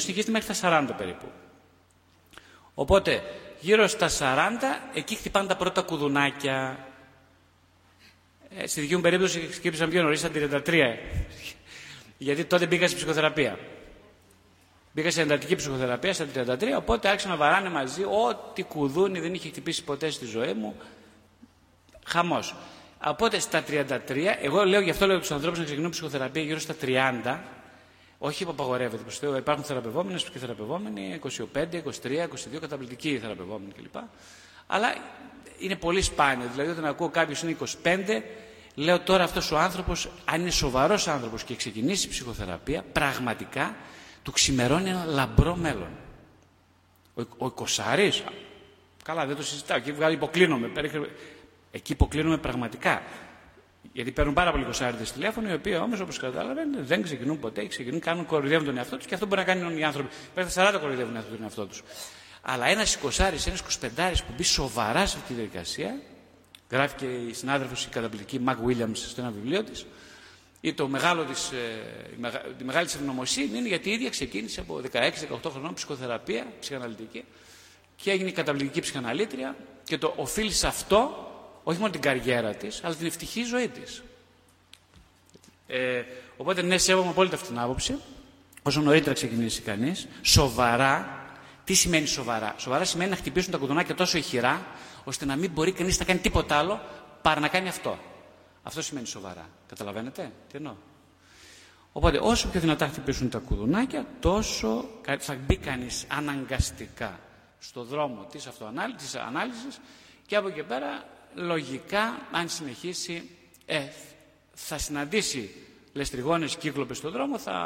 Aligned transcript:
στοιχίζεται 0.00 0.30
μέχρι 0.30 0.60
τα 0.60 0.90
40 0.92 0.96
περίπου. 0.96 1.26
Οπότε 2.74 3.22
γύρω 3.60 3.86
στα 3.86 4.08
40 4.08 4.12
εκεί 4.94 5.14
χτυπάνε 5.14 5.48
τα 5.48 5.56
πρώτα 5.56 5.82
κουδουνάκια. 5.82 6.86
Ε, 8.56 8.66
στη 8.66 8.80
δική 8.80 8.94
μου 8.94 9.00
περίπτωση 9.00 9.40
χτύπησαν 9.40 9.90
πιο 9.90 10.02
νωρίς, 10.02 10.18
στα 10.18 10.30
33. 10.34 10.98
Γιατί 12.22 12.44
τότε 12.44 12.66
μπήκα 12.66 12.88
σε 12.88 12.94
ψυχοθεραπεία. 12.94 13.58
Μπήκα 14.92 15.10
σε 15.10 15.20
εντατική 15.20 15.56
ψυχοθεραπεία 15.56 16.12
στα 16.12 16.26
33, 16.34 16.62
οπότε 16.76 17.08
άρχισαν 17.08 17.30
να 17.30 17.36
βαράνε 17.36 17.68
μαζί 17.68 18.02
ό,τι 18.04 18.62
κουδούνι 18.62 19.20
δεν 19.20 19.34
είχε 19.34 19.48
χτυπήσει 19.48 19.84
ποτέ 19.84 20.10
στη 20.10 20.24
ζωή 20.24 20.52
μου. 20.52 20.74
Χαμός. 22.04 22.54
Οπότε 23.04 23.38
στα 23.38 23.64
33, 23.68 23.98
εγώ 24.42 24.64
λέω 24.64 24.80
γι' 24.80 24.90
αυτό 24.90 25.06
λέω 25.06 25.16
στους 25.16 25.30
ανθρώπους 25.30 25.58
να 25.58 25.64
ξεκινούν 25.64 25.90
ψυχοθεραπεία 25.90 26.42
γύρω 26.42 26.58
στα 26.58 26.74
30, 26.82 27.38
όχι 28.18 28.44
που 28.44 28.50
απαγορεύεται 28.50 29.02
προ 29.02 29.12
Θεού. 29.12 29.36
Υπάρχουν 29.36 29.64
θεραπευόμενες 29.64 30.24
και 30.24 30.38
θεραπευόμενοι 30.38 31.20
25, 31.22 31.82
23, 32.02 32.28
22, 32.56 32.58
καταπληκτικοί 32.60 33.18
θεραπευόμενοι 33.18 33.72
κλπ. 33.72 34.02
Αλλά 34.66 34.94
είναι 35.58 35.76
πολύ 35.76 36.02
σπάνιο. 36.02 36.48
Δηλαδή, 36.52 36.70
όταν 36.70 36.84
ακούω 36.84 37.08
κάποιος 37.08 37.42
είναι 37.42 37.56
25, 37.82 38.22
λέω 38.74 39.00
τώρα 39.00 39.24
αυτός 39.24 39.50
ο 39.50 39.58
άνθρωπος, 39.58 40.08
αν 40.24 40.40
είναι 40.40 40.50
σοβαρός 40.50 41.08
άνθρωπος 41.08 41.44
και 41.44 41.54
ξεκινήσει 41.54 42.08
ψυχοθεραπεία, 42.08 42.84
πραγματικά 42.92 43.76
του 44.22 44.32
ξημερώνει 44.32 44.88
ένα 44.88 45.04
λαμπρό 45.04 45.56
μέλλον. 45.56 45.90
Ο, 47.14 47.22
ο 47.38 47.52
καλά 49.02 49.26
δεν 49.26 49.36
το 49.36 49.42
συζητάω, 49.42 49.76
εκεί 49.76 49.92
βγάλει 49.92 50.14
υποκλίνομαι. 50.14 50.70
Εκεί 51.70 51.92
υποκλίνομαι 51.92 52.38
πραγματικά. 52.38 53.02
Γιατί 53.92 54.10
παίρνουν 54.10 54.34
πάρα 54.34 54.50
πολλοί 54.50 54.64
κοσάριδες 54.64 55.12
τηλέφωνο, 55.12 55.50
οι 55.50 55.52
οποίοι 55.52 55.78
όμως, 55.82 56.00
όπως 56.00 56.18
καταλαβαίνετε, 56.18 56.82
δεν 56.82 57.02
ξεκινούν 57.02 57.38
ποτέ, 57.38 57.66
ξεκινούν, 57.66 58.00
κάνουν 58.00 58.26
κοροϊδεύουν 58.26 58.66
τον 58.66 58.76
εαυτό 58.76 58.96
τους 58.96 59.06
και 59.06 59.14
αυτό 59.14 59.26
μπορεί 59.26 59.40
να 59.40 59.46
κάνουν 59.46 59.78
οι 59.78 59.84
άνθρωποι. 59.84 60.08
Πρέπει 60.34 60.50
40 60.54 60.76
κοροϊδεύουν 60.80 61.14
τον 61.14 61.42
εαυτό 61.42 61.66
τους. 61.66 61.82
Αλλά 62.42 62.66
ένας 62.66 62.96
20, 62.96 63.18
ένας 63.46 63.62
25 63.80 64.22
που 64.26 64.32
μπει 64.36 64.42
σοβαρά 64.42 65.06
σε 65.06 65.16
αυτή 65.16 65.28
τη 65.28 65.34
διαδικασία, 65.34 66.00
γράφει 66.70 66.94
και 66.96 67.06
η 67.06 67.32
συνάδελφος 67.32 67.84
η 67.84 67.88
καταπληκτική 67.88 68.38
Μακ 68.38 68.58
Williams 68.66 68.96
στο 68.96 69.20
ένα 69.20 69.30
βιβλίο 69.30 69.64
της, 69.64 69.86
ή 70.60 70.74
το 70.74 70.88
μεγάλο 70.88 71.24
της, 71.24 71.50
ε, 71.50 72.48
τη 72.58 72.64
μεγάλη 72.64 72.86
της 72.86 72.94
ευγνωμοσύνη 72.94 73.58
είναι 73.58 73.68
γιατί 73.68 73.88
η 73.90 73.92
ίδια 73.92 74.10
ξεκίνησε 74.10 74.60
από 74.60 74.80
16-18 74.92 75.50
χρονών 75.50 75.74
ψυχοθεραπεία, 75.74 76.46
ψυχαναλυτική 76.60 77.24
και 77.96 78.10
έγινε 78.10 78.28
η 78.28 78.32
καταπληκτική 78.32 78.80
ψυχαναλήτρια 78.80 79.56
και 79.84 79.98
το 79.98 80.12
οφείλεις 80.16 80.58
σε 80.58 80.66
αυτό 80.66 81.30
όχι 81.62 81.78
μόνο 81.78 81.92
την 81.92 82.00
καριέρα 82.00 82.54
της, 82.54 82.84
αλλά 82.84 82.94
την 82.94 83.06
ευτυχή 83.06 83.42
ζωή 83.42 83.68
της. 83.68 84.02
Ε, 85.66 86.02
οπότε 86.36 86.62
ναι, 86.62 86.78
σέβομαι 86.78 87.08
απόλυτα 87.08 87.34
αυτή 87.34 87.48
την 87.48 87.58
άποψη. 87.58 87.96
Όσο 88.62 88.80
νωρίτερα 88.80 89.14
ξεκινήσει 89.14 89.60
κανείς, 89.60 90.08
σοβαρά, 90.22 91.19
τι 91.70 91.76
σημαίνει 91.76 92.06
σοβαρά; 92.06 92.54
Σοβαρά 92.58 92.84
σημαίνει 92.84 93.10
να 93.10 93.16
χτυπήσουν 93.16 93.52
τα 93.52 93.58
κουδουνάκια 93.58 93.94
τόσο 93.94 94.18
ηχηρά, 94.18 94.66
ώστε 95.04 95.24
να 95.24 95.36
μην 95.36 95.50
μπορεί 95.50 95.72
κανείς 95.72 95.98
να 95.98 96.04
κάνει 96.04 96.18
τίποτα 96.18 96.56
άλλο 96.56 96.80
παρά 97.22 97.40
να 97.40 97.48
κάνει 97.48 97.68
αυτό. 97.68 97.98
Αυτό 98.62 98.82
σημαίνει 98.82 99.06
σοβαρά. 99.06 99.48
Καταλαβαίνετε; 99.68 100.32
Τι 100.50 100.56
εννοώ; 100.56 100.74
Οπότε 101.92 102.18
όσο 102.22 102.48
πιο 102.48 102.60
δυνατά 102.60 102.86
χτυπήσουν 102.86 103.28
τα 103.30 103.38
κουδουνάκια, 103.38 104.06
τόσο 104.20 104.88
θα 105.18 105.34
μπει 105.46 105.56
κανείς 105.56 106.04
αναγκαστικά 106.08 107.18
στο 107.58 107.82
δρόμο 107.84 108.26
της 108.32 108.46
αυτοανάλυσης 108.46 109.80
και 110.26 110.36
από 110.36 110.48
εκεί 110.48 110.62
πέρα 110.62 111.04
λογικά 111.34 112.20
αν 112.30 112.48
συνεχίσει 112.48 113.30
ε, 113.66 113.80
θα 114.54 114.78
συναντήσει 114.78 115.54
λεστριγόνες 115.92 116.56
κύκλοπες 116.56 116.96
στον 116.96 117.10
δρόμο, 117.12 117.38
θα 117.38 117.56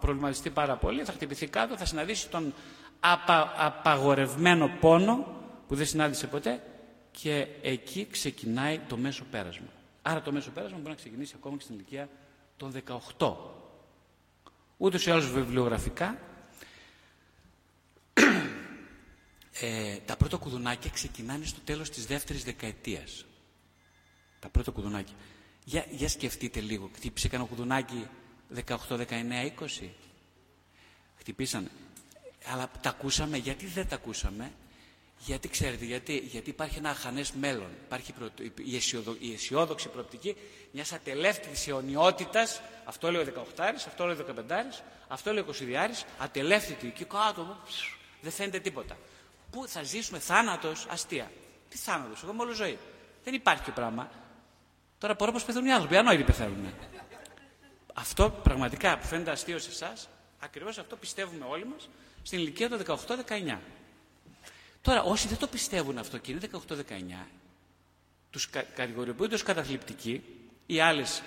προβληματιστεί 0.00 0.50
πάρα 0.50 0.76
πολύ, 0.76 1.04
θα 1.04 1.12
χτυπηθεί 1.12 1.46
κάτω, 1.46 1.76
θα 1.76 1.84
συναντήσει 1.84 2.28
τον 2.28 2.54
απα, 3.00 3.52
απαγορευμένο 3.56 4.70
πόνο 4.80 5.26
που 5.68 5.74
δεν 5.74 5.86
συνάντησε 5.86 6.26
ποτέ 6.26 6.62
και 7.10 7.46
εκεί 7.62 8.06
ξεκινάει 8.10 8.78
το 8.78 8.96
μέσο 8.96 9.24
πέρασμα. 9.30 9.68
Άρα 10.02 10.22
το 10.22 10.32
μέσο 10.32 10.50
πέρασμα 10.50 10.76
μπορεί 10.76 10.90
να 10.90 10.94
ξεκινήσει 10.94 11.34
ακόμα 11.36 11.56
και 11.56 11.62
στην 11.62 11.74
ηλικία 11.74 12.08
των 12.56 12.72
18. 13.18 13.34
Ούτως 14.76 15.06
ή 15.06 15.10
άλλως 15.10 15.30
βιβλιογραφικά 15.30 16.18
ε, 19.60 19.96
τα 19.96 20.16
πρώτα 20.16 20.36
κουδουνάκια 20.36 20.90
ξεκινάνε 20.90 21.44
στο 21.44 21.60
τέλος 21.60 21.90
της 21.90 22.06
δεύτερης 22.06 22.44
δεκαετίας. 22.44 23.24
Τα 24.40 24.48
πρώτα 24.48 24.70
κουδουνάκια. 24.70 25.14
Για, 25.64 25.86
για 25.90 26.08
σκεφτείτε 26.08 26.60
λίγο. 26.60 26.90
Χτύπησε 26.94 27.28
κανένα 27.28 27.48
κουδουνάκι 27.48 28.06
18, 28.54 28.76
19, 28.88 29.04
20. 29.80 29.88
Χτυπήσαν. 31.16 31.70
Αλλά 32.46 32.70
τα 32.80 32.88
ακούσαμε. 32.88 33.36
Γιατί 33.36 33.66
δεν 33.66 33.88
τα 33.88 33.94
ακούσαμε; 33.94 34.52
Γιατί 35.18 35.48
ξέρετε, 35.48 35.84
γιατί, 35.84 36.16
γιατί 36.16 36.50
υπάρχει 36.50 36.78
ένα 36.78 36.90
αχανές 36.90 37.32
μέλλον. 37.32 37.68
Υπάρχει 37.84 38.14
η, 38.64 38.76
αισιοδο, 38.76 39.16
η 39.18 39.32
αισιόδοξη 39.32 39.88
προοπτική 39.88 40.36
μιας 40.72 40.92
ατελεύτητης 40.92 41.68
αιωνιότητας. 41.68 42.60
Αυτό 42.84 43.10
λέει 43.10 43.22
ο 43.22 43.24
18 43.56 43.62
αυτό 43.86 44.06
λέει 44.06 44.16
ο 44.16 44.24
15 44.48 44.82
αυτό 45.08 45.32
λέει 45.32 45.42
ο 45.42 45.54
20 45.60 46.04
ατελεύτητη. 46.18 46.90
Και 46.90 47.04
κάτω 47.04 47.56
δεν 48.20 48.32
φαίνεται 48.32 48.58
τίποτα. 48.60 48.96
Πού 49.50 49.66
θα 49.68 49.82
ζήσουμε 49.82 50.18
θάνατος, 50.18 50.86
αστεία. 50.90 51.30
Τι 51.68 51.76
θάνατος, 51.76 52.22
εγώ 52.22 52.32
είμαι 52.32 52.42
όλη 52.42 52.54
ζωή. 52.54 52.78
Δεν 53.24 53.34
υπάρχει 53.34 53.62
και 53.62 53.70
πράγμα. 53.70 54.10
Τώρα 54.98 55.14
μπορώ 55.14 55.32
πώ 55.32 55.38
πεθαίνουν 55.46 55.68
οι 55.68 55.72
άνθρωποι, 55.72 55.96
ανόητοι 55.96 56.22
πεθαίνουν. 56.22 56.74
Αυτό 57.94 58.30
πραγματικά 58.30 58.98
που 58.98 59.06
φαίνεται 59.06 59.30
αστείο 59.30 59.58
σε 59.58 59.70
εσάς, 59.70 60.08
ακριβώς 60.40 60.78
αυτό 60.78 60.96
πιστεύουμε 60.96 61.44
όλοι 61.48 61.66
μας 61.66 61.88
στην 62.22 62.38
ηλικία 62.38 62.68
των 62.68 62.82
18-19. 62.86 63.58
Τώρα, 64.82 65.02
όσοι 65.02 65.28
δεν 65.28 65.38
το 65.38 65.46
πιστεύουν 65.46 65.98
αυτό 65.98 66.18
και 66.18 66.32
είναι 66.32 66.40
18-19, 66.68 67.26
τους 68.30 68.50
κατηγοριοποιούνται 68.74 69.34
ως 69.34 69.42
καταθλιπτικοί 69.42 70.22
ή, 70.66 70.80
άλλες, 70.80 71.22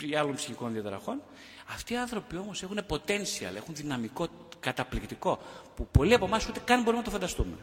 ή 0.00 0.16
άλλων 0.16 0.34
ψυχικών 0.34 0.72
διαταραχών, 0.72 1.22
αυτοί 1.66 1.92
οι 1.92 1.96
άνθρωποι 1.96 2.36
όμως 2.36 2.62
έχουν 2.62 2.80
potential, 2.88 3.54
έχουν 3.54 3.74
δυναμικό 3.74 4.28
καταπληκτικό, 4.60 5.42
που 5.76 5.86
πολλοί 5.86 6.14
από 6.14 6.24
εμάς 6.24 6.48
ούτε 6.48 6.60
καν 6.64 6.78
μπορούμε 6.82 6.98
να 6.98 7.04
το 7.04 7.10
φανταστούμε. 7.10 7.56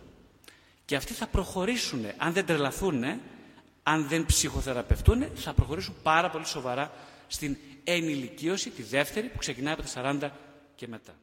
Και 0.85 0.95
αυτοί 0.95 1.13
θα 1.13 1.27
προχωρήσουν, 1.27 2.05
αν 2.17 2.33
δεν 2.33 2.45
τρελαθούν, 2.45 3.03
αν 3.83 4.07
δεν 4.07 4.25
ψυχοθεραπευτούν, 4.25 5.25
θα 5.35 5.53
προχωρήσουν 5.53 5.95
πάρα 6.03 6.29
πολύ 6.29 6.45
σοβαρά 6.45 6.91
στην 7.27 7.57
ενηλικίωση, 7.83 8.69
τη 8.69 8.83
δεύτερη, 8.83 9.27
που 9.27 9.37
ξεκινάει 9.37 9.73
από 9.73 9.81
τα 9.81 10.19
40 10.21 10.29
και 10.81 10.87
μετά. 10.87 11.13